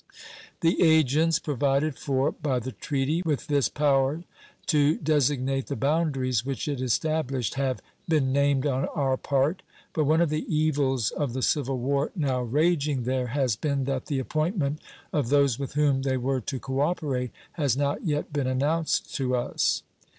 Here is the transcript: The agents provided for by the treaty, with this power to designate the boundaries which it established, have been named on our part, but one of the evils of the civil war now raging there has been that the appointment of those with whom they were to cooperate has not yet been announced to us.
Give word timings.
The 0.61 0.81
agents 0.81 1.37
provided 1.37 1.95
for 1.95 2.31
by 2.31 2.57
the 2.57 2.71
treaty, 2.71 3.21
with 3.23 3.45
this 3.45 3.69
power 3.69 4.23
to 4.65 4.97
designate 4.97 5.67
the 5.67 5.75
boundaries 5.75 6.43
which 6.43 6.67
it 6.67 6.81
established, 6.81 7.53
have 7.53 7.83
been 8.09 8.33
named 8.33 8.65
on 8.65 8.85
our 8.95 9.15
part, 9.15 9.61
but 9.93 10.05
one 10.05 10.19
of 10.19 10.31
the 10.31 10.51
evils 10.51 11.11
of 11.11 11.33
the 11.33 11.43
civil 11.43 11.77
war 11.77 12.09
now 12.15 12.41
raging 12.41 13.03
there 13.03 13.27
has 13.27 13.55
been 13.55 13.83
that 13.83 14.07
the 14.07 14.17
appointment 14.17 14.81
of 15.13 15.29
those 15.29 15.59
with 15.59 15.73
whom 15.73 16.01
they 16.01 16.17
were 16.17 16.41
to 16.41 16.57
cooperate 16.59 17.29
has 17.51 17.77
not 17.77 18.03
yet 18.03 18.33
been 18.33 18.47
announced 18.47 19.13
to 19.17 19.35
us. 19.35 19.83